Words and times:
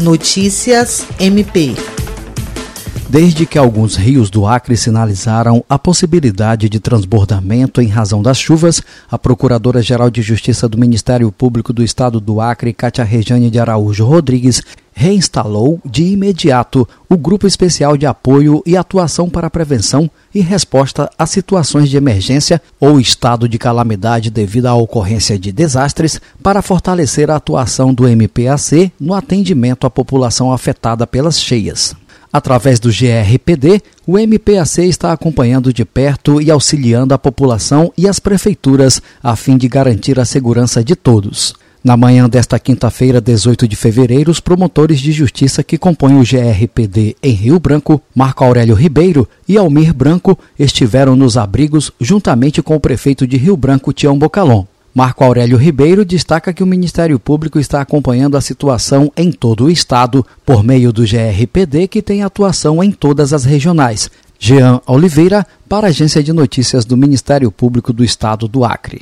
Notícias 0.00 1.06
MP. 1.18 1.74
Desde 3.06 3.44
que 3.44 3.58
alguns 3.58 3.96
rios 3.96 4.30
do 4.30 4.46
Acre 4.46 4.74
sinalizaram 4.74 5.62
a 5.68 5.78
possibilidade 5.78 6.70
de 6.70 6.80
transbordamento 6.80 7.82
em 7.82 7.88
razão 7.88 8.22
das 8.22 8.38
chuvas, 8.38 8.80
a 9.10 9.18
Procuradora-Geral 9.18 10.08
de 10.08 10.22
Justiça 10.22 10.66
do 10.66 10.78
Ministério 10.78 11.30
Público 11.30 11.70
do 11.70 11.82
Estado 11.82 12.18
do 12.18 12.40
Acre, 12.40 12.72
Cátia 12.72 13.04
Rejane 13.04 13.50
de 13.50 13.58
Araújo 13.58 14.06
Rodrigues, 14.06 14.62
reinstalou 15.00 15.80
de 15.82 16.04
imediato 16.04 16.86
o 17.08 17.16
Grupo 17.16 17.46
Especial 17.46 17.96
de 17.96 18.04
Apoio 18.04 18.62
e 18.66 18.76
Atuação 18.76 19.30
para 19.30 19.46
a 19.46 19.50
Prevenção 19.50 20.10
e 20.34 20.42
Resposta 20.42 21.08
a 21.18 21.24
Situações 21.24 21.88
de 21.88 21.96
Emergência 21.96 22.60
ou 22.78 23.00
Estado 23.00 23.48
de 23.48 23.56
Calamidade 23.56 24.30
devido 24.30 24.66
à 24.66 24.74
ocorrência 24.74 25.38
de 25.38 25.50
desastres 25.52 26.20
para 26.42 26.60
fortalecer 26.60 27.30
a 27.30 27.36
atuação 27.36 27.94
do 27.94 28.06
MPAC 28.06 28.92
no 29.00 29.14
atendimento 29.14 29.86
à 29.86 29.90
população 29.90 30.52
afetada 30.52 31.06
pelas 31.06 31.40
cheias. 31.40 31.96
Através 32.30 32.78
do 32.78 32.90
GRPD, 32.90 33.80
o 34.06 34.18
MPAC 34.18 34.82
está 34.82 35.12
acompanhando 35.12 35.72
de 35.72 35.82
perto 35.82 36.42
e 36.42 36.50
auxiliando 36.50 37.14
a 37.14 37.18
população 37.18 37.90
e 37.96 38.06
as 38.06 38.18
prefeituras 38.18 39.00
a 39.22 39.34
fim 39.34 39.56
de 39.56 39.66
garantir 39.66 40.20
a 40.20 40.26
segurança 40.26 40.84
de 40.84 40.94
todos. 40.94 41.54
Na 41.82 41.96
manhã 41.96 42.28
desta 42.28 42.58
quinta-feira, 42.58 43.22
18 43.22 43.66
de 43.66 43.74
fevereiro, 43.74 44.30
os 44.30 44.38
promotores 44.38 45.00
de 45.00 45.12
justiça 45.12 45.64
que 45.64 45.78
compõem 45.78 46.20
o 46.20 46.22
GRPD 46.22 47.16
em 47.22 47.32
Rio 47.32 47.58
Branco, 47.58 48.02
Marco 48.14 48.44
Aurélio 48.44 48.74
Ribeiro 48.74 49.26
e 49.48 49.56
Almir 49.56 49.94
Branco, 49.94 50.38
estiveram 50.58 51.16
nos 51.16 51.38
abrigos 51.38 51.90
juntamente 51.98 52.60
com 52.60 52.76
o 52.76 52.80
prefeito 52.80 53.26
de 53.26 53.38
Rio 53.38 53.56
Branco, 53.56 53.94
Tião 53.94 54.18
Bocalon. 54.18 54.64
Marco 54.94 55.24
Aurélio 55.24 55.56
Ribeiro 55.56 56.04
destaca 56.04 56.52
que 56.52 56.62
o 56.62 56.66
Ministério 56.66 57.18
Público 57.18 57.58
está 57.58 57.80
acompanhando 57.80 58.36
a 58.36 58.42
situação 58.42 59.10
em 59.16 59.32
todo 59.32 59.64
o 59.64 59.70
estado 59.70 60.26
por 60.44 60.62
meio 60.62 60.92
do 60.92 61.04
GRPD, 61.04 61.88
que 61.88 62.02
tem 62.02 62.22
atuação 62.22 62.84
em 62.84 62.90
todas 62.90 63.32
as 63.32 63.46
regionais. 63.46 64.10
Jean 64.38 64.80
Oliveira, 64.86 65.46
para 65.68 65.86
a 65.86 65.90
Agência 65.90 66.22
de 66.22 66.32
Notícias 66.32 66.84
do 66.84 66.96
Ministério 66.96 67.50
Público 67.52 67.92
do 67.92 68.02
Estado 68.02 68.48
do 68.48 68.64
Acre. 68.64 68.98